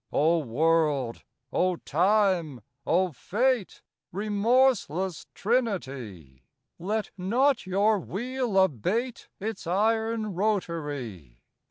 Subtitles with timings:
[0.17, 1.21] __O world!
[1.53, 2.61] O time!
[2.87, 3.83] O fate!
[4.11, 6.41] Remorseless trinity!
[6.79, 11.37] Let not your wheel abate Its iron rotary!